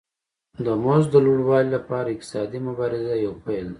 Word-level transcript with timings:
د 0.65 0.67
مزد 0.83 1.09
د 1.11 1.15
لوړوالي 1.25 1.69
لپاره 1.77 2.07
اقتصادي 2.09 2.59
مبارزه 2.67 3.15
یو 3.25 3.33
پیل 3.45 3.65
دی 3.67 3.69